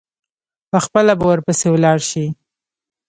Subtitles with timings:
[0.71, 2.25] پخپله به ورپسي ولاړ شي.